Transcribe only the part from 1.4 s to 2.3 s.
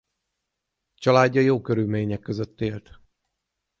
jó körülmények